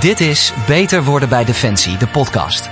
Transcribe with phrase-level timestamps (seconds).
[0.00, 2.70] Dit is Beter worden bij Defensie, de podcast.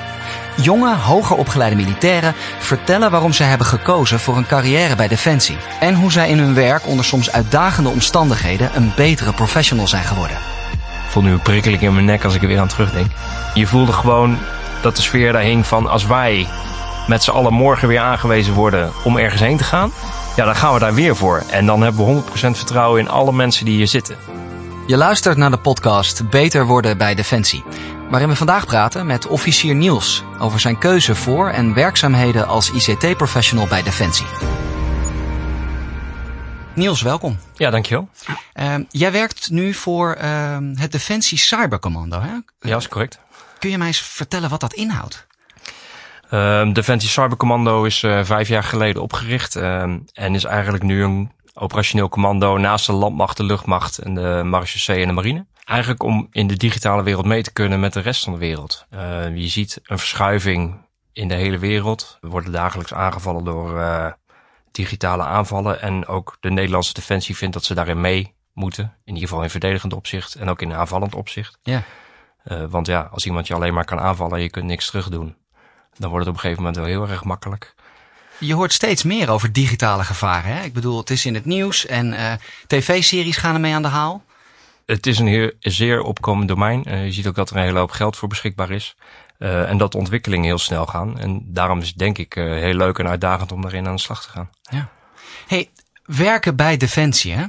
[0.56, 5.56] Jonge, hoger opgeleide militairen vertellen waarom ze hebben gekozen voor een carrière bij Defensie.
[5.80, 10.36] En hoe zij in hun werk onder soms uitdagende omstandigheden een betere professional zijn geworden.
[10.76, 13.10] Ik voel nu een prikkeling in mijn nek als ik er weer aan terugdenk.
[13.54, 14.38] Je voelde gewoon
[14.82, 16.46] dat de sfeer daar hing van als wij
[17.06, 19.92] met z'n allen morgen weer aangewezen worden om ergens heen te gaan.
[20.36, 21.42] Ja, dan gaan we daar weer voor.
[21.50, 24.33] En dan hebben we 100% vertrouwen in alle mensen die hier zitten.
[24.86, 27.64] Je luistert naar de podcast Beter worden bij Defensie.
[28.10, 33.66] Waarin we vandaag praten met officier Niels over zijn keuze voor en werkzaamheden als ICT-professional
[33.66, 34.26] bij Defensie.
[36.74, 37.38] Niels, welkom.
[37.54, 38.08] Ja, dankjewel.
[38.54, 42.32] Uh, jij werkt nu voor uh, het Defensie Cybercommando, hè?
[42.68, 43.18] Ja, is correct.
[43.58, 45.26] Kun je mij eens vertellen wat dat inhoudt?
[46.30, 52.08] Uh, Defensie Cybercommando is uh, vijf jaar geleden opgericht en is eigenlijk nu een operationeel
[52.08, 55.46] commando naast de landmacht, de luchtmacht en de marechaussee en de marine.
[55.64, 58.86] Eigenlijk om in de digitale wereld mee te kunnen met de rest van de wereld.
[58.90, 62.18] Uh, je ziet een verschuiving in de hele wereld.
[62.20, 64.12] We worden dagelijks aangevallen door uh,
[64.70, 65.80] digitale aanvallen.
[65.80, 68.84] En ook de Nederlandse defensie vindt dat ze daarin mee moeten.
[69.04, 71.58] In ieder geval in verdedigend opzicht en ook in aanvallend opzicht.
[71.62, 71.82] Ja.
[72.44, 75.08] Uh, want ja, als iemand je alleen maar kan aanvallen en je kunt niks terug
[75.08, 75.36] doen,
[75.98, 77.74] dan wordt het op een gegeven moment wel heel erg makkelijk.
[78.38, 80.56] Je hoort steeds meer over digitale gevaren.
[80.56, 80.64] Hè?
[80.64, 82.32] Ik bedoel, het is in het nieuws en uh,
[82.66, 84.24] tv-series gaan ermee aan de haal.
[84.86, 86.82] Het is een zeer opkomend domein.
[86.86, 88.96] Uh, je ziet ook dat er een hele hoop geld voor beschikbaar is.
[89.38, 91.18] Uh, en dat de ontwikkelingen heel snel gaan.
[91.18, 94.22] En daarom is het denk ik heel leuk en uitdagend om daarin aan de slag
[94.22, 94.50] te gaan.
[94.62, 94.88] Ja.
[95.46, 95.70] Hey,
[96.04, 97.44] werken bij Defensie, hè?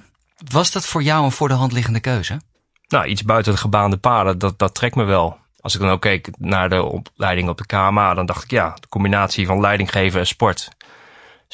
[0.51, 2.41] Was dat voor jou een voor de hand liggende keuze?
[2.87, 5.37] Nou, iets buiten de gebaande paden, dat, dat trekt me wel.
[5.59, 8.77] Als ik dan ook keek naar de opleiding op de KMA, dan dacht ik ja,
[8.79, 10.69] de combinatie van leiding geven en sport.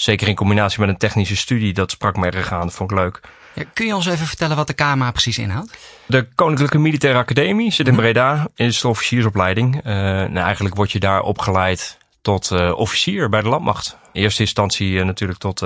[0.01, 2.97] Zeker in combinatie met een technische studie, dat sprak me erg aan, dat vond ik
[2.97, 3.19] leuk.
[3.53, 5.77] Ja, kun je ons even vertellen wat de KMA precies inhoudt?
[6.05, 9.75] De Koninklijke Militaire Academie zit in Breda, is de officiersopleiding.
[9.75, 13.97] Uh, nou, eigenlijk word je daar opgeleid tot uh, officier bij de landmacht.
[14.11, 15.59] In eerste instantie uh, natuurlijk tot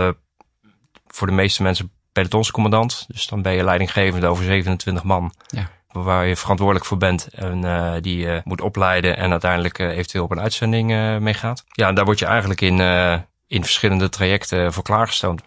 [1.08, 3.06] voor de meeste mensen pelotonscommandant.
[3.08, 5.34] Dus dan ben je leidinggevend over 27 man.
[5.48, 7.62] Ja waar je verantwoordelijk voor bent en
[8.02, 10.88] die je moet opleiden en uiteindelijk eventueel op een uitzending
[11.20, 11.64] meegaat.
[11.68, 12.78] Ja, en daar word je eigenlijk in,
[13.48, 15.42] in verschillende trajecten voor klaargestoomd.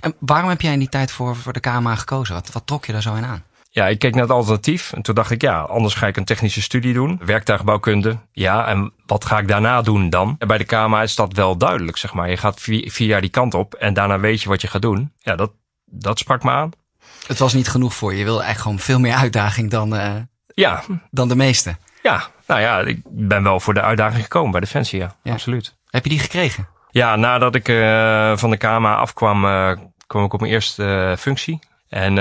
[0.00, 2.34] En waarom heb jij in die tijd voor, voor de KMA gekozen?
[2.34, 3.44] Wat, wat trok je daar zo in aan?
[3.74, 6.24] Ja, ik keek naar het alternatief en toen dacht ik, ja, anders ga ik een
[6.24, 8.18] technische studie doen, werktuigbouwkunde.
[8.32, 10.36] Ja, en wat ga ik daarna doen dan?
[10.38, 12.30] En bij de KMA is dat wel duidelijk, zeg maar.
[12.30, 14.82] Je gaat vier, vier jaar die kant op en daarna weet je wat je gaat
[14.82, 15.12] doen.
[15.18, 15.52] Ja, dat,
[15.84, 16.70] dat sprak me aan.
[17.26, 18.18] Het was niet genoeg voor je.
[18.18, 20.14] Je wilde eigenlijk gewoon veel meer uitdaging dan, uh,
[20.54, 20.82] ja.
[21.10, 21.76] dan de meeste.
[22.02, 25.16] Ja, nou ja, ik ben wel voor de uitdaging gekomen bij Defensie, ja.
[25.22, 25.32] ja.
[25.32, 25.74] Absoluut.
[25.90, 26.68] Heb je die gekregen?
[26.92, 29.72] Ja, nadat ik uh, van de KMA afkwam, uh,
[30.06, 31.58] kwam ik op mijn eerste functie.
[31.88, 32.18] En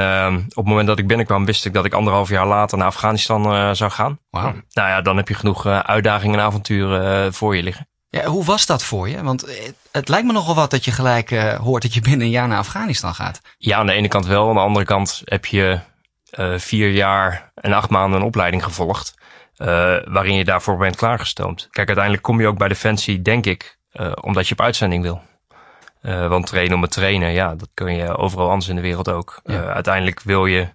[0.48, 3.76] op het moment dat ik binnenkwam, wist ik dat ik anderhalf jaar later naar Afghanistan
[3.76, 4.20] zou gaan.
[4.30, 4.44] Wow.
[4.44, 7.88] Nou ja, dan heb je genoeg uitdagingen en avonturen voor je liggen.
[8.12, 9.24] Ja, hoe was dat voor je?
[9.24, 9.46] Want
[9.92, 12.48] het lijkt me nogal wat dat je gelijk uh, hoort dat je binnen een jaar
[12.48, 13.42] naar Afghanistan gaat.
[13.58, 14.50] Ja, aan de ene kant wel.
[14.50, 15.80] Aan de andere kant heb je
[16.40, 19.16] uh, vier jaar en acht maanden een opleiding gevolgd.
[19.58, 19.68] Uh,
[20.06, 21.68] waarin je daarvoor bent klaargestoomd.
[21.72, 23.78] Kijk, uiteindelijk kom je ook bij Defensie, denk ik,
[24.22, 25.22] omdat je op uitzending wil.
[26.02, 29.40] want trainen om het trainen, ja, dat kun je overal anders in de wereld ook.
[29.44, 29.64] Ja.
[29.64, 30.70] uiteindelijk wil je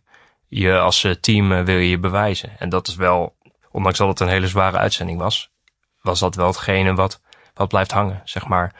[0.48, 2.58] je als team wil je, je bewijzen.
[2.58, 3.36] En dat is wel,
[3.70, 5.50] ondanks dat het een hele zware uitzending was,
[6.00, 7.20] was dat wel hetgene wat
[7.56, 8.74] wat blijft hangen, zeg maar.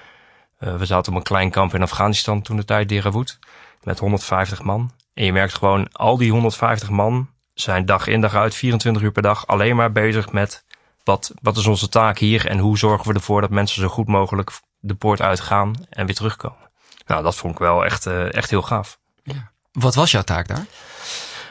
[0.59, 3.39] We zaten op een klein kamp in Afghanistan toen de tijd, Derawood,
[3.83, 4.91] met 150 man.
[5.15, 9.13] En je merkt gewoon, al die 150 man zijn dag in dag uit, 24 uur
[9.13, 10.65] per dag, alleen maar bezig met
[11.07, 14.07] wat, wat is onze taak hier en hoe zorgen we ervoor dat mensen zo goed
[14.07, 16.71] mogelijk de poort uitgaan en weer terugkomen.
[17.07, 18.99] Nou, dat vond ik wel echt, uh, echt heel gaaf.
[19.23, 19.51] Ja.
[19.73, 20.67] Wat was jouw taak daar?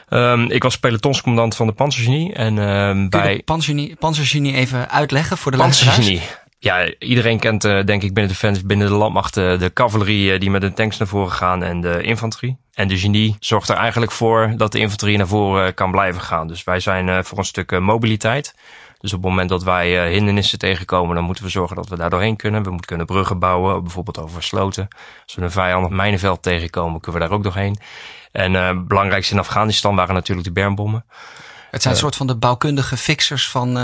[0.08, 2.32] Um, ik was pelotonscommandant van de Panzergenie.
[2.32, 3.42] En um, bij.
[3.44, 6.22] Panzergenie, Panzergenie even uitleggen voor de Panzergenie.
[6.58, 10.38] Ja, iedereen kent uh, denk ik binnen de fans, binnen de landmacht uh, de cavalerie
[10.38, 12.56] die met de tanks naar voren gaan en de infanterie.
[12.72, 16.48] En de genie zorgt er eigenlijk voor dat de infanterie naar voren kan blijven gaan.
[16.48, 18.54] Dus wij zijn voor een stuk mobiliteit.
[19.06, 22.10] Dus op het moment dat wij hindernissen tegenkomen, dan moeten we zorgen dat we daar
[22.10, 22.62] doorheen kunnen.
[22.62, 24.88] We moeten kunnen bruggen bouwen, bijvoorbeeld over sloten.
[25.24, 27.78] Als we een vijandig mijnenveld tegenkomen, kunnen we daar ook doorheen.
[28.32, 31.04] En het belangrijkste in Afghanistan waren natuurlijk de bermbommen.
[31.70, 33.78] Het zijn een soort van de bouwkundige fixers van,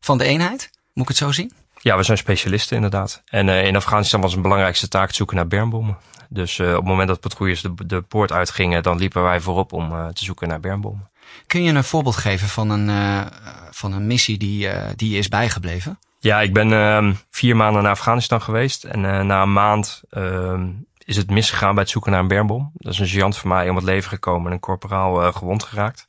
[0.00, 0.70] van de eenheid?
[0.92, 1.52] Moet ik het zo zien?
[1.82, 3.22] Ja, we zijn specialisten inderdaad.
[3.26, 5.98] En uh, in Afghanistan was een belangrijkste taak het zoeken naar bermbommen.
[6.28, 9.72] Dus uh, op het moment dat patrouilles de, de poort uitgingen, dan liepen wij voorop
[9.72, 11.09] om uh, te zoeken naar bermbommen.
[11.46, 13.26] Kun je een voorbeeld geven van een,
[13.70, 15.98] van een missie die, die is bijgebleven?
[16.18, 18.84] Ja, ik ben ehm, vier maanden naar Afghanistan geweest.
[18.84, 20.70] En na een maand ehm,
[21.04, 22.70] is het misgegaan bij het zoeken naar een bermbom.
[22.74, 26.08] Dat is een sergeant van mij om het leven gekomen en een corporaal gewond geraakt.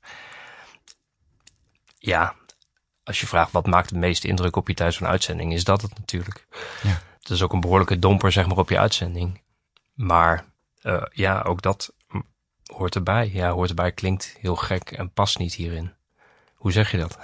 [1.97, 2.35] Ja,
[3.03, 5.81] als je vraagt wat maakt het meeste indruk op je tijdens zo'n uitzending, is dat
[5.81, 6.47] het natuurlijk.
[6.83, 7.01] Ja.
[7.19, 9.41] Het is ook een behoorlijke domper zeg maar op je uitzending.
[9.93, 10.45] Maar
[10.83, 11.93] uh, ja, ook dat
[12.77, 13.29] hoort erbij.
[13.33, 15.93] Ja, hoort erbij klinkt heel gek en past niet hierin.
[16.55, 17.17] Hoe zeg je dat?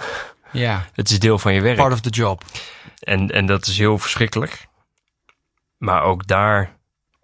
[0.51, 0.85] Ja.
[0.93, 1.77] Het is deel van je werk.
[1.77, 2.43] Part of the job.
[2.99, 4.67] En, en dat is heel verschrikkelijk.
[5.77, 6.77] Maar ook daar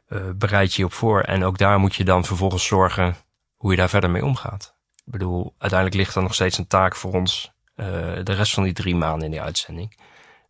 [0.10, 1.22] uh, bereid je je op voor.
[1.22, 3.16] En ook daar moet je dan vervolgens zorgen
[3.56, 4.76] hoe je daar verder mee omgaat.
[5.06, 7.86] Ik bedoel, uiteindelijk ligt er nog steeds een taak voor ons uh,
[8.24, 9.98] de rest van die drie maanden in die uitzending.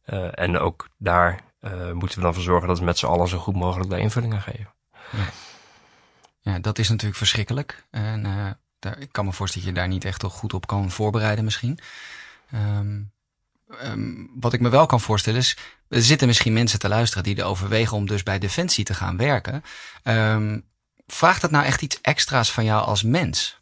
[0.05, 1.39] Uh, en ook daar
[1.93, 4.33] moeten we dan voor zorgen dat we met z'n allen zo goed mogelijk daar invulling
[4.33, 4.73] aan geven.
[5.11, 5.23] Ja.
[6.43, 7.85] Ja, dat is natuurlijk verschrikkelijk.
[7.91, 8.23] En
[8.79, 11.79] daar, ik kan me voorstellen dat je daar niet echt goed op kan voorbereiden misschien.
[12.53, 13.11] Um,
[13.83, 15.57] um, wat ik me wel kan voorstellen is,
[15.89, 19.17] er zitten misschien mensen te luisteren die er overwegen om dus bij Defensie te gaan
[19.17, 19.63] werken.
[20.03, 20.65] Um,
[21.07, 23.57] vraagt dat nou echt iets extra's van jou als mens?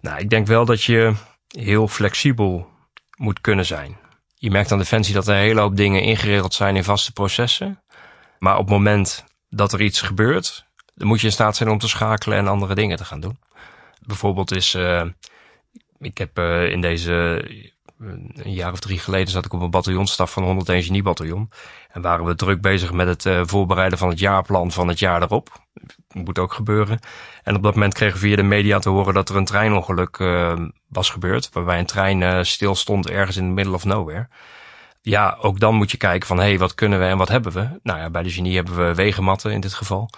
[0.00, 1.14] Nou, ik denk wel dat je
[1.48, 2.70] heel flexibel
[3.16, 3.96] moet kunnen zijn.
[4.34, 7.82] Je merkt aan Defensie dat er een hele hoop dingen ingeregeld zijn in vaste processen.
[8.38, 10.64] Maar op het moment dat er iets gebeurt,
[11.00, 13.38] dan moet je in staat zijn om te schakelen en andere dingen te gaan doen.
[14.06, 15.02] Bijvoorbeeld is, uh,
[15.98, 17.44] ik heb uh, in deze
[18.34, 21.50] een jaar of drie geleden zat ik op een bataljonstaf van 101 Geniebataljon.
[21.90, 25.48] En waren we druk bezig met het voorbereiden van het jaarplan van het jaar erop.
[26.12, 26.98] Moet ook gebeuren.
[27.42, 30.16] En op dat moment kregen we via de media te horen dat er een treinongeluk
[30.88, 31.50] was gebeurd.
[31.52, 34.28] Waarbij een trein stil stond ergens in the middle of nowhere.
[35.00, 37.52] Ja, ook dan moet je kijken van hé, hey, wat kunnen we en wat hebben
[37.52, 37.68] we?
[37.82, 40.10] Nou ja, bij de genie hebben we wegenmatten in dit geval.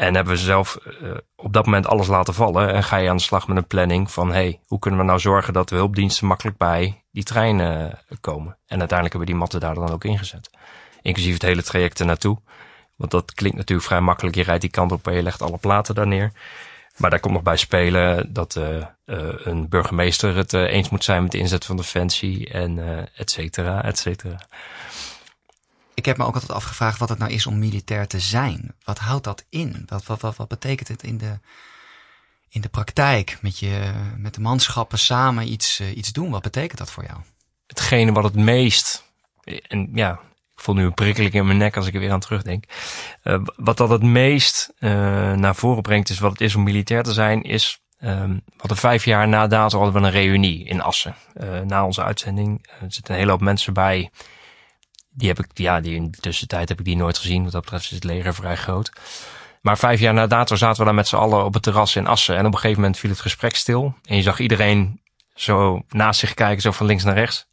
[0.00, 2.72] En hebben we zelf uh, op dat moment alles laten vallen.
[2.72, 5.18] En ga je aan de slag met een planning van hey, hoe kunnen we nou
[5.18, 8.56] zorgen dat de hulpdiensten makkelijk bij die trein uh, komen.
[8.66, 10.50] En uiteindelijk hebben we die matten daar dan ook ingezet.
[11.02, 12.38] Inclusief het hele traject ernaartoe.
[12.96, 14.36] Want dat klinkt natuurlijk vrij makkelijk.
[14.36, 16.32] Je rijdt die kant op en je legt alle platen daar neer.
[16.96, 18.84] Maar daar komt nog bij spelen dat uh,
[19.44, 22.78] een burgemeester het eens moet zijn met de inzet van Defensie en
[23.14, 24.40] et cetera, et cetera.
[26.00, 28.74] Ik heb me ook altijd afgevraagd wat het nou is om militair te zijn.
[28.84, 29.82] Wat houdt dat in?
[29.86, 31.38] Wat, wat, wat, betekent het in de,
[32.48, 33.38] in de praktijk?
[33.42, 36.30] Met, je, met de manschappen samen iets, uh, iets doen.
[36.30, 37.18] Wat betekent dat voor jou?
[37.66, 39.04] Hetgene wat het meest.
[39.44, 40.12] En ja,
[40.54, 42.64] ik voel nu een prikkeling in mijn nek als ik er weer aan terugdenk.
[43.24, 44.90] Uh, wat dat het meest uh,
[45.32, 47.80] naar voren brengt, is wat het is om militair te zijn, is.
[48.02, 51.14] Um, we hadden vijf jaar na dato hadden we een reunie in Assen.
[51.66, 52.66] Na onze uitzending.
[52.80, 54.10] Er zitten een hele hoop mensen bij
[55.20, 57.42] die heb ik, ja, die in de tussentijd heb ik die nooit gezien.
[57.42, 58.92] Wat dat betreft is het leger vrij groot.
[59.60, 62.06] Maar vijf jaar na dato zaten we daar met z'n allen op het terras in
[62.06, 62.36] Assen.
[62.36, 63.94] En op een gegeven moment viel het gesprek stil.
[64.04, 65.00] En je zag iedereen
[65.34, 67.46] zo naast zich kijken, zo van links naar rechts.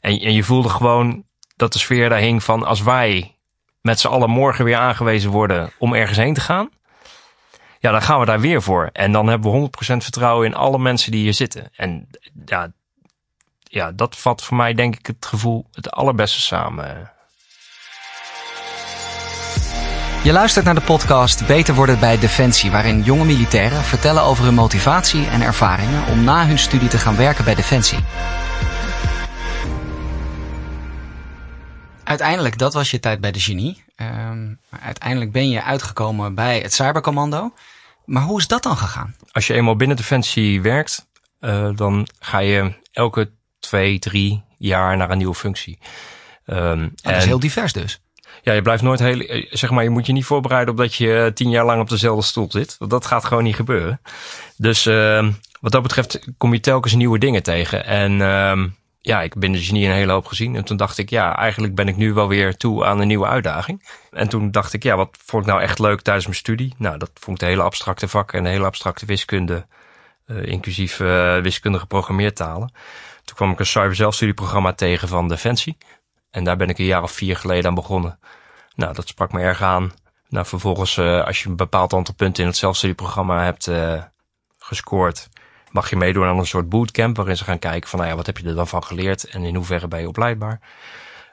[0.00, 1.24] En, en je voelde gewoon
[1.56, 3.36] dat de sfeer daar hing van als wij
[3.80, 6.70] met z'n allen morgen weer aangewezen worden om ergens heen te gaan.
[7.78, 8.90] Ja, dan gaan we daar weer voor.
[8.92, 11.70] En dan hebben we 100% vertrouwen in alle mensen die hier zitten.
[11.76, 12.08] En
[12.44, 12.72] ja,
[13.62, 17.13] ja, dat vat voor mij denk ik het gevoel het allerbeste samen.
[20.24, 24.54] Je luistert naar de podcast Beter worden bij Defensie, waarin jonge militairen vertellen over hun
[24.54, 27.98] motivatie en ervaringen om na hun studie te gaan werken bij Defensie.
[32.04, 33.84] Uiteindelijk, dat was je tijd bij de genie.
[33.96, 37.54] Um, uiteindelijk ben je uitgekomen bij het cybercommando.
[38.04, 39.14] Maar hoe is dat dan gegaan?
[39.32, 41.06] Als je eenmaal binnen Defensie werkt,
[41.40, 45.78] uh, dan ga je elke twee, drie jaar naar een nieuwe functie.
[46.46, 48.03] Um, dat en, is heel divers dus.
[48.42, 51.30] Ja, je blijft nooit heel, zeg maar, je moet je niet voorbereiden op dat je
[51.34, 52.76] tien jaar lang op dezelfde stoel zit.
[52.78, 54.00] Want dat gaat gewoon niet gebeuren.
[54.56, 55.28] Dus uh,
[55.60, 57.84] wat dat betreft kom je telkens nieuwe dingen tegen.
[57.84, 58.64] En uh,
[59.00, 60.56] ja, ik ben de genie een hele hoop gezien.
[60.56, 63.26] En toen dacht ik, ja, eigenlijk ben ik nu wel weer toe aan een nieuwe
[63.26, 63.88] uitdaging.
[64.10, 66.74] En toen dacht ik, ja, wat vond ik nou echt leuk tijdens mijn studie?
[66.78, 69.66] Nou, dat vond ik de hele abstracte vakken en de hele abstracte wiskunde,
[70.26, 70.96] uh, inclusief
[71.42, 72.72] wiskundige programmeertalen.
[73.24, 75.76] Toen kwam ik een cyber zelfstudieprogramma tegen van Defensie.
[76.34, 78.18] En daar ben ik een jaar of vier geleden aan begonnen.
[78.74, 79.92] Nou, dat sprak me erg aan.
[80.28, 84.02] Nou, vervolgens, uh, als je een bepaald aantal punten in het zelfstudieprogramma hebt uh,
[84.58, 85.28] gescoord,
[85.70, 88.26] mag je meedoen aan een soort bootcamp waarin ze gaan kijken van, nou ja, wat
[88.26, 90.60] heb je er dan van geleerd en in hoeverre ben je opleidbaar.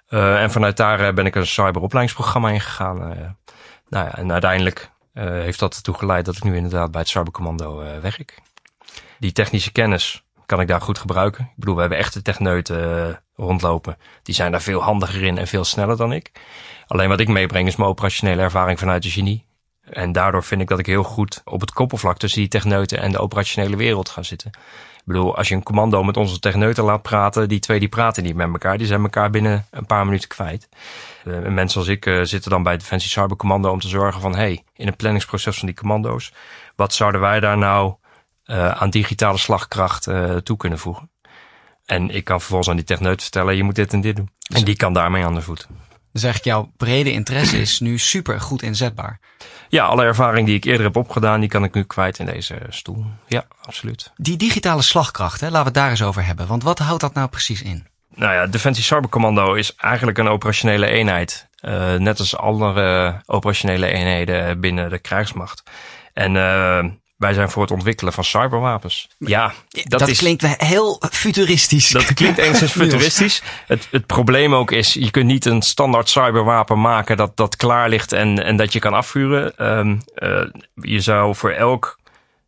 [0.09, 2.97] Uh, en vanuit daar ben ik een cyberopleidingsprogramma ingegaan.
[3.87, 7.77] nou ja, en uiteindelijk heeft dat ertoe geleid dat ik nu inderdaad bij het cybercommando
[8.01, 8.41] werk.
[9.19, 11.43] Die technische kennis kan ik daar goed gebruiken.
[11.43, 13.97] Ik bedoel, we hebben echte techneuten rondlopen.
[14.23, 16.31] Die zijn daar veel handiger in en veel sneller dan ik.
[16.87, 19.45] Alleen wat ik meebreng is mijn operationele ervaring vanuit de genie.
[19.81, 23.11] En daardoor vind ik dat ik heel goed op het koppelvlak tussen die techneuten en
[23.11, 24.51] de operationele wereld ga zitten.
[25.01, 28.23] Ik bedoel, als je een commando met onze techneuten laat praten, die twee die praten
[28.23, 28.77] niet met elkaar.
[28.77, 30.69] Die zijn elkaar binnen een paar minuten kwijt.
[31.25, 34.35] Uh, mensen als ik uh, zitten dan bij Defensie Cyber Commando om te zorgen van,
[34.35, 36.33] hey, in het planningsproces van die commando's,
[36.75, 37.93] wat zouden wij daar nou
[38.45, 40.09] uh, aan digitale slagkracht
[40.43, 41.09] toe kunnen voegen.
[41.91, 44.29] En ik kan vervolgens aan die techneut vertellen, je moet dit en dit doen.
[44.53, 45.67] En die kan daarmee aan de voet.
[46.11, 49.19] Dus eigenlijk jouw brede interesse is nu super goed inzetbaar.
[49.69, 52.59] Ja, alle ervaring die ik eerder heb opgedaan, die kan ik nu kwijt in deze
[52.69, 53.05] stoel.
[53.27, 54.11] Ja, absoluut.
[54.15, 56.47] Die digitale slagkracht, hè, laten we het daar eens over hebben.
[56.47, 57.87] Want wat houdt dat nou precies in?
[58.15, 61.49] Nou ja, Defensie Cybercommando is eigenlijk een operationele eenheid.
[61.61, 65.63] Uh, net als andere operationele eenheden binnen de krijgsmacht.
[66.13, 66.85] En uh,
[67.21, 69.07] wij zijn voor het ontwikkelen van cyberwapens.
[69.17, 71.89] Ja, dat, dat is, klinkt heel futuristisch.
[71.89, 73.43] Dat klinkt enigszins futuristisch.
[73.67, 77.89] Het, het probleem ook is, je kunt niet een standaard cyberwapen maken dat, dat klaar
[77.89, 79.67] ligt en, en dat je kan afvuren.
[79.77, 81.99] Um, uh, je zou voor elk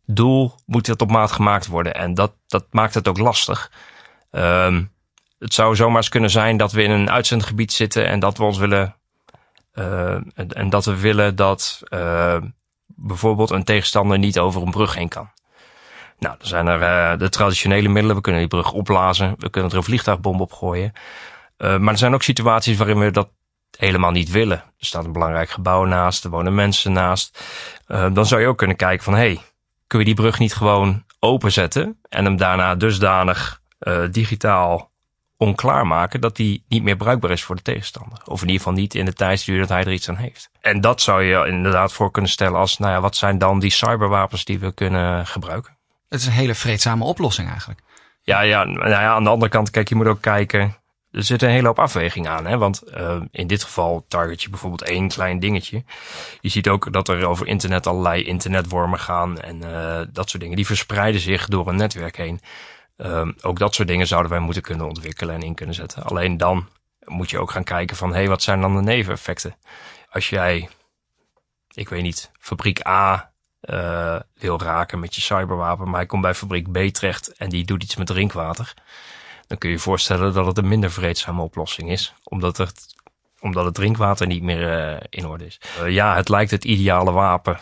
[0.06, 1.94] doel moet dat op maat gemaakt worden.
[1.94, 3.70] En dat, dat maakt het ook lastig.
[4.30, 4.92] Um,
[5.38, 8.44] het zou zomaar eens kunnen zijn dat we in een uitzendgebied zitten en dat we
[8.44, 8.96] ons willen.
[9.74, 12.36] Uh, en, en, dat we willen dat uh,
[12.86, 15.30] bijvoorbeeld een tegenstander niet over een brug heen kan.
[16.18, 18.16] Nou, dan zijn er uh, de traditionele middelen.
[18.16, 19.34] We kunnen die brug opblazen.
[19.38, 20.92] We kunnen er een vliegtuigbom op gooien.
[21.58, 23.28] Uh, maar er zijn ook situaties waarin we dat
[23.78, 24.56] helemaal niet willen.
[24.58, 26.24] Er staat een belangrijk gebouw naast.
[26.24, 27.44] Er wonen mensen naast.
[27.88, 29.14] Uh, dan zou je ook kunnen kijken van...
[29.14, 29.40] hey,
[29.86, 32.00] kunnen we die brug niet gewoon openzetten...
[32.08, 33.62] en hem daarna dusdanig
[34.10, 34.92] digitaal
[35.36, 38.18] onklaar maken dat die niet meer bruikbaar is voor de tegenstander.
[38.24, 40.50] Of in ieder geval niet in de tijdsduur dat hij er iets aan heeft.
[40.60, 43.70] En dat zou je inderdaad voor kunnen stellen als, nou ja, wat zijn dan die
[43.70, 45.76] cyberwapens die we kunnen gebruiken?
[46.08, 47.80] Het is een hele vreedzame oplossing eigenlijk.
[48.22, 50.76] Ja, ja, nou ja, aan de andere kant, kijk, je moet ook kijken.
[51.10, 52.46] Er zit een hele hoop afweging aan.
[52.46, 52.58] Hè?
[52.58, 55.84] Want uh, in dit geval target je bijvoorbeeld één klein dingetje.
[56.40, 60.56] Je ziet ook dat er over internet allerlei internetwormen gaan en uh, dat soort dingen.
[60.56, 62.40] Die verspreiden zich door een netwerk heen.
[62.96, 66.02] Um, ook dat soort dingen zouden wij moeten kunnen ontwikkelen en in kunnen zetten.
[66.02, 66.68] Alleen dan
[67.04, 69.56] moet je ook gaan kijken van, hé, hey, wat zijn dan de neveneffecten?
[70.10, 70.68] Als jij,
[71.74, 76.34] ik weet niet, fabriek A uh, wil raken met je cyberwapen, maar hij komt bij
[76.34, 78.74] fabriek B terecht en die doet iets met drinkwater.
[79.46, 82.94] Dan kun je je voorstellen dat het een minder vreedzame oplossing is, omdat het,
[83.40, 85.60] omdat het drinkwater niet meer uh, in orde is.
[85.80, 87.60] Uh, ja, het lijkt het ideale wapen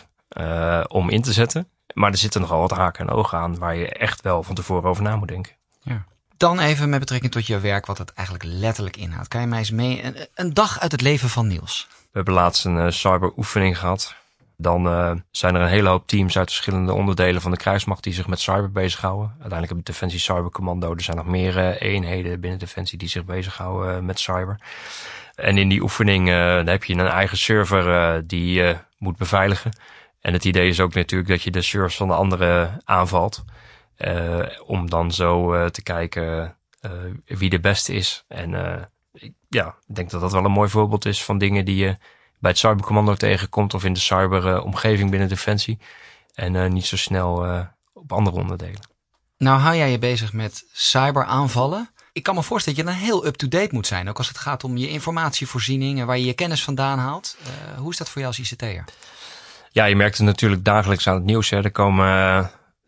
[0.87, 1.67] om in te zetten.
[1.93, 4.89] Maar er zitten nogal wat haken en ogen aan waar je echt wel van tevoren
[4.89, 5.53] over na moet denken.
[5.81, 6.05] Ja.
[6.37, 9.27] Dan even met betrekking tot je werk, wat het eigenlijk letterlijk inhoudt.
[9.27, 11.87] Kan je mij eens mee een, een dag uit het leven van Niels?
[11.89, 14.15] We hebben laatst een uh, cyberoefening gehad.
[14.57, 18.13] Dan uh, zijn er een hele hoop teams uit verschillende onderdelen van de krijgsmacht die
[18.13, 19.27] zich met cyber bezighouden.
[19.27, 20.93] Uiteindelijk hebben we Defensie Cybercommando.
[20.93, 24.59] Er zijn nog meer uh, eenheden binnen Defensie die zich bezighouden met cyber.
[25.35, 26.27] En in die oefening
[26.67, 29.71] heb je een eigen server die je moet beveiligen.
[30.23, 33.43] En het idee is ook natuurlijk dat je de servers van de anderen aanvalt.
[33.97, 36.91] Uh, om dan zo uh, te kijken uh,
[37.25, 38.23] wie de beste is.
[38.27, 38.49] En
[39.49, 41.97] ja, ik denk dat dat wel een mooi voorbeeld is van dingen die je
[42.39, 45.79] bij het cybercommando tegenkomt of in de cyberomgeving binnen Defensie.
[46.33, 48.87] En niet zo snel op andere onderdelen.
[49.37, 51.89] Nou hou jij je bezig met cyberaanvallen.
[52.11, 54.09] Ik kan me voorstellen dat je dan heel up-to-date moet zijn.
[54.09, 57.37] Ook als het gaat om je informatievoorziening en waar je je kennis vandaan haalt.
[57.77, 58.85] hoe is dat voor jou als ICT'er?
[59.73, 61.51] Ja, je merkt het natuurlijk dagelijks aan het nieuws.
[61.51, 62.45] Er komen uh,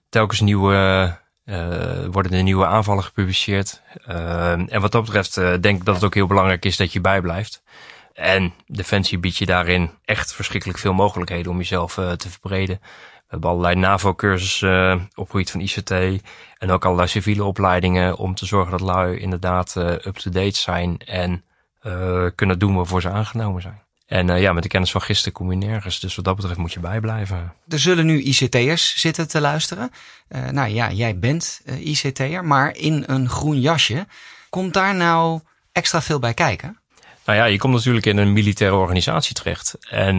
[0.10, 3.82] telkens nieuwe, uh, worden er nieuwe aanvallen gepubliceerd.
[4.08, 7.02] Uh, en wat dat betreft denk ik dat het ook heel belangrijk is dat je
[7.02, 7.64] bijblijft.
[8.14, 12.80] En Defensie biedt je daarin echt verschrikkelijk veel mogelijkheden om jezelf te verbreden.
[12.82, 15.92] We hebben allerlei NAVO-cursussen op van ICT.
[16.58, 21.44] En ook allerlei civiele opleidingen om te zorgen dat lui inderdaad up-to-date zijn en
[22.36, 23.85] kunnen doen waarvoor ze aangenomen zijn.
[24.06, 26.00] En uh, ja, met de kennis van gisteren kom je nergens.
[26.00, 27.54] Dus wat dat betreft moet je bijblijven.
[27.68, 29.92] Er zullen nu ICT'ers zitten te luisteren.
[30.30, 34.08] Uh, nou ja, jij bent uh, ICT'er, maar in een groen jasje.
[34.50, 35.40] Komt daar nou
[35.72, 36.80] extra veel bij kijken?
[37.26, 39.78] Nou ja, je komt natuurlijk in een militaire organisatie terecht.
[39.90, 40.18] En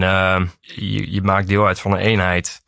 [0.60, 2.62] je, je maakt deel uit van een eenheid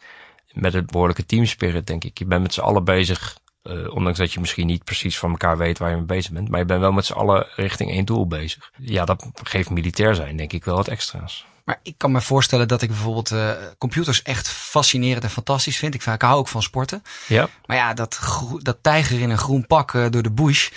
[0.53, 2.19] met een behoorlijke teamspirit, denk ik.
[2.19, 5.59] Je bent met z'n allen bezig uh, ondanks dat je misschien niet precies van elkaar
[5.59, 6.49] weet waar je mee bezig bent.
[6.49, 8.71] Maar je bent wel met z'n allen richting één doel bezig.
[8.77, 11.47] Ja, dat geeft militair zijn denk ik wel wat extra's.
[11.69, 15.95] Maar ik kan me voorstellen dat ik bijvoorbeeld uh, computers echt fascinerend en fantastisch vind.
[15.95, 17.03] Ik, ik hou ook van sporten.
[17.27, 17.49] Ja.
[17.67, 18.19] Maar ja, dat,
[18.59, 20.71] dat tijger in een groen pak uh, door de bush.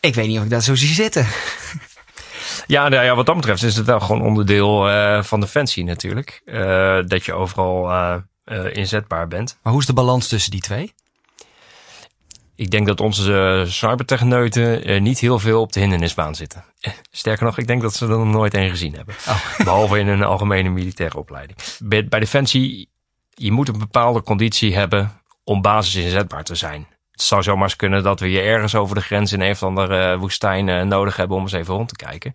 [0.00, 1.26] Ik weet niet of ik dat zo zie zitten.
[2.66, 6.42] Ja, nou ja, wat dat betreft is het wel gewoon onderdeel uh, van Defensie natuurlijk.
[7.06, 7.92] Dat je overal
[8.72, 9.58] inzetbaar bent.
[9.62, 10.94] Maar hoe is de balans tussen die twee?
[12.56, 16.64] Ik denk dat onze uh, cybertechneuten uh, niet heel veel op de hindernisbaan zitten.
[17.10, 19.14] Sterker nog, ik denk dat ze er nog nooit een gezien hebben.
[19.28, 19.58] Oh.
[19.64, 21.58] Behalve in een algemene militaire opleiding.
[21.78, 22.88] Bij, bij Defensie,
[23.30, 26.86] je moet een bepaalde conditie hebben om basis inzetbaar te zijn.
[27.10, 29.62] Het zou zomaar eens kunnen dat we je ergens over de grens in een of
[29.62, 32.34] andere woestijn nodig hebben om eens even rond te kijken.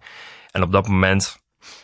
[0.51, 1.39] En op dat moment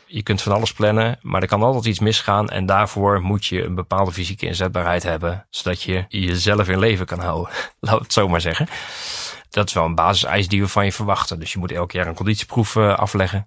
[0.06, 2.50] je kunt van alles plannen, maar er kan altijd iets misgaan.
[2.50, 7.20] En daarvoor moet je een bepaalde fysieke inzetbaarheid hebben, zodat je jezelf in leven kan
[7.20, 7.54] houden.
[7.80, 8.68] Laat het zo maar zeggen.
[9.50, 11.40] Dat is wel een basiseis die we van je verwachten.
[11.40, 13.46] Dus je moet elk jaar een conditieproef uh, afleggen.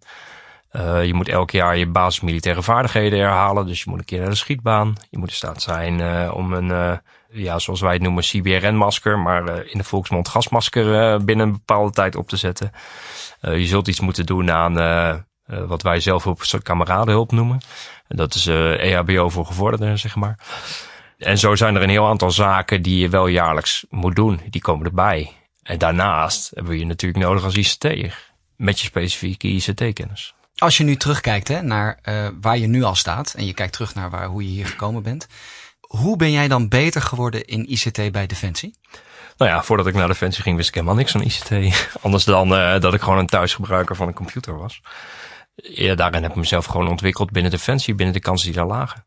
[0.73, 3.67] Uh, je moet elk jaar je basis militaire vaardigheden herhalen.
[3.67, 4.95] Dus je moet een keer naar de schietbaan.
[5.11, 7.01] Je moet in staat zijn uh, om een,
[7.31, 12.17] ja, zoals wij het noemen, CBRN-masker, maar in de volksmond gasmasker binnen een bepaalde tijd
[12.17, 12.73] op te zetten.
[13.41, 14.75] je zult iets moeten doen aan
[15.67, 17.61] wat wij zelf op kameradenhulp noemen.
[18.09, 20.39] Dat is EHBO e voor gevorderden, zeg maar.
[21.19, 24.41] En zo zijn er een heel aantal zaken die je wel jaarlijks moet doen.
[24.51, 25.33] Die komen erbij.
[25.63, 28.27] En daarnaast hebben we je natuurlijk nodig als ICT'er.
[28.57, 30.35] Met je specifieke ICT-kennis.
[30.57, 33.35] Als je nu terugkijkt hè, naar uh, waar je nu al staat.
[33.37, 35.27] En je kijkt terug naar waar, hoe je hier gekomen bent.
[35.81, 38.75] Hoe ben jij dan beter geworden in ICT bij Defensie?
[39.37, 41.51] Nou ja, voordat ik naar Defensie ging wist ik helemaal niks van ICT.
[42.03, 44.81] Anders dan uh, dat ik gewoon een thuisgebruiker van een computer was.
[45.63, 49.05] Ja, daarin heb ik mezelf gewoon ontwikkeld binnen Defensie, binnen de kansen die daar lagen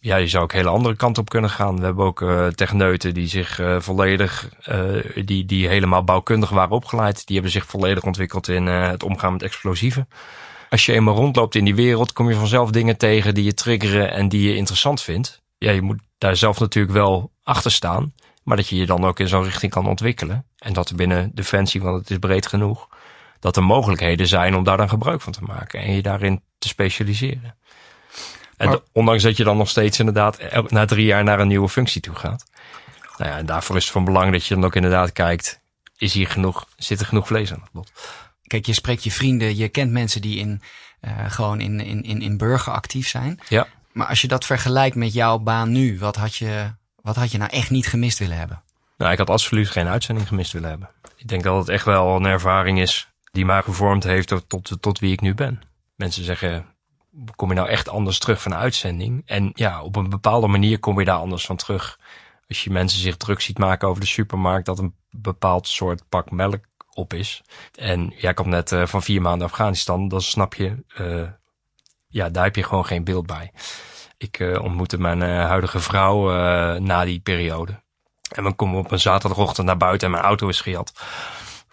[0.00, 1.78] ja, je zou ook hele andere kant op kunnen gaan.
[1.78, 6.76] We hebben ook uh, techneuten die zich uh, volledig, uh, die, die helemaal bouwkundig waren
[6.76, 7.26] opgeleid.
[7.26, 10.08] Die hebben zich volledig ontwikkeld in het omgaan met explosieven.
[10.68, 14.12] Als je eenmaal rondloopt in die wereld, kom je vanzelf dingen tegen die je triggeren
[14.12, 15.42] en die je interessant vindt.
[15.58, 18.14] Ja, je moet daar zelf natuurlijk wel achter staan.
[18.42, 20.46] Maar dat je je dan ook in zo'n richting kan ontwikkelen.
[20.58, 22.88] En dat binnen Defensie, want het is breed genoeg,
[23.40, 25.80] dat er mogelijkheden zijn om daar dan gebruik van te maken.
[25.80, 27.56] En je daarin te specialiseren.
[28.56, 30.38] En ondanks dat je dan nog steeds inderdaad
[30.70, 32.44] na drie jaar naar een nieuwe functie toe gaat.
[33.18, 35.60] Nou ja, en daarvoor is het van belang dat je dan ook inderdaad kijkt,
[35.96, 37.92] is hier genoeg, zit er genoeg vlees aan het bot?
[38.46, 40.62] Kijk, je spreekt je vrienden, je kent mensen die in,
[41.00, 43.40] uh, gewoon in, in, in, in burger actief zijn.
[43.48, 43.66] Ja.
[43.92, 47.38] Maar als je dat vergelijkt met jouw baan nu, wat had je, wat had je
[47.38, 48.62] nou echt niet gemist willen hebben?
[48.96, 50.90] Nou, ik had absoluut geen uitzending gemist willen hebben.
[51.16, 54.98] Ik denk dat het echt wel een ervaring is die mij gevormd heeft tot, tot,
[54.98, 55.62] wie ik nu ben.
[55.96, 56.66] Mensen zeggen,
[57.36, 59.22] kom je nou echt anders terug van de uitzending?
[59.26, 61.98] En ja, op een bepaalde manier kom je daar anders van terug.
[62.48, 66.30] Als je mensen zich druk ziet maken over de supermarkt, dat een bepaald soort pak
[66.30, 67.42] melk op is.
[67.74, 71.28] En jij komt net uh, van vier maanden Afghanistan, dan snap je, uh,
[72.08, 73.52] ja, daar heb je gewoon geen beeld bij.
[74.16, 76.30] Ik uh, ontmoette mijn huidige vrouw
[76.78, 77.82] na die periode.
[78.34, 80.92] En we komen op een zaterdagochtend naar buiten en mijn auto is gejat.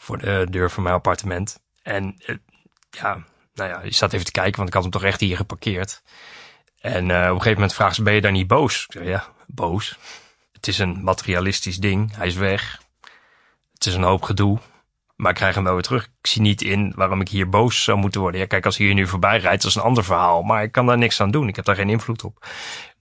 [0.06, 1.60] Voor de deur van mijn appartement.
[1.82, 2.16] En
[2.90, 5.36] ja, nou ja, je staat even te kijken, want ik had hem toch echt hier
[5.36, 6.04] geparkeerd.
[6.80, 8.84] En uh, op een gegeven moment vraagt ze, ben je daar niet boos?
[8.86, 9.98] Ik zei, ja, boos.
[10.52, 12.16] Het is een materialistisch ding.
[12.16, 12.82] Hij is weg.
[13.74, 14.60] Het is een hoop gedoe.
[15.16, 16.04] Maar ik krijg hem wel weer terug.
[16.04, 18.40] Ik zie niet in waarom ik hier boos zou moeten worden.
[18.40, 20.42] Ja, kijk, als hij hier nu voorbij rijdt, dat is een ander verhaal.
[20.42, 21.48] Maar ik kan daar niks aan doen.
[21.48, 22.48] Ik heb daar geen invloed op.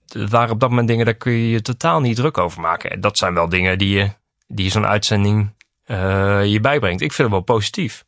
[0.07, 2.91] Het waren op dat moment dingen, daar kun je je totaal niet druk over maken.
[2.91, 4.11] En dat zijn wel dingen die je,
[4.47, 5.54] die zo'n uitzending
[5.85, 7.01] uh, je bijbrengt.
[7.01, 8.05] Ik vind het wel positief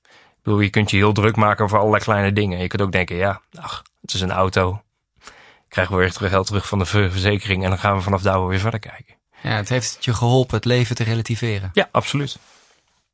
[0.48, 2.60] bedoel, je kunt je heel druk maken over allerlei kleine dingen.
[2.60, 4.82] Je kunt ook denken, ja, ach, het is een auto.
[5.68, 8.48] Krijgen we weer terug geld terug van de verzekering en dan gaan we vanaf daar
[8.48, 9.16] weer verder kijken.
[9.42, 11.70] Ja, het heeft je geholpen het leven te relativeren.
[11.74, 12.38] Ja, absoluut.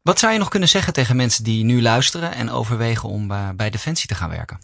[0.01, 3.49] Wat zou je nog kunnen zeggen tegen mensen die nu luisteren en overwegen om uh,
[3.55, 4.59] bij Defensie te gaan werken?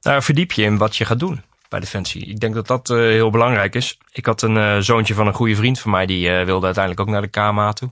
[0.00, 2.26] Nou, verdiep je in wat je gaat doen bij Defensie.
[2.26, 3.98] Ik denk dat dat uh, heel belangrijk is.
[4.12, 7.12] Ik had een uh, zoontje van een goede vriend van mij, die wilde uiteindelijk ook
[7.12, 7.90] naar de KMA toe.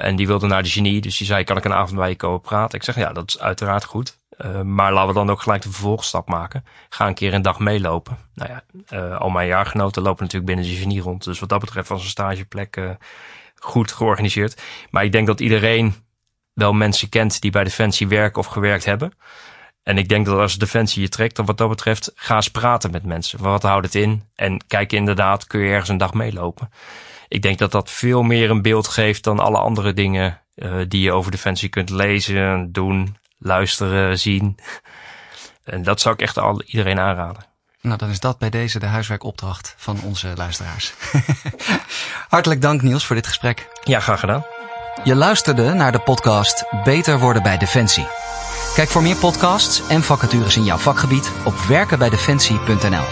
[0.00, 2.16] En die wilde naar de genie, dus die zei, kan ik een avond bij je
[2.16, 2.78] komen praten?
[2.78, 4.18] Ik zeg, ja, dat is uiteraard goed.
[4.44, 6.64] Uh, maar laten we dan ook gelijk de vervolgstap maken.
[6.88, 8.18] Ga een keer een dag meelopen.
[8.34, 11.24] Nou ja, uh, al mijn jaargenoten lopen natuurlijk binnen de genie rond.
[11.24, 12.90] Dus wat dat betreft was een stageplek uh,
[13.54, 14.62] goed georganiseerd.
[14.90, 15.94] Maar ik denk dat iedereen
[16.52, 19.12] wel mensen kent die bij Defensie werken of gewerkt hebben.
[19.82, 22.90] En ik denk dat als Defensie je trekt, dan wat dat betreft, ga eens praten
[22.90, 23.42] met mensen.
[23.42, 24.22] Wat houdt het in?
[24.34, 26.70] En kijk inderdaad, kun je ergens een dag meelopen?
[27.30, 31.02] ik denk dat dat veel meer een beeld geeft dan alle andere dingen uh, die
[31.02, 34.58] je over Defensie kunt lezen, doen, luisteren, zien.
[35.64, 37.44] En dat zou ik echt al iedereen aanraden.
[37.80, 40.92] Nou, dan is dat bij deze de huiswerkopdracht van onze luisteraars.
[42.28, 43.68] Hartelijk dank Niels voor dit gesprek.
[43.84, 44.44] Ja, graag gedaan.
[45.04, 48.06] Je luisterde naar de podcast Beter worden bij Defensie.
[48.74, 53.04] Kijk voor meer podcasts en vacatures in jouw vakgebied op werkenbijdefensie.nl.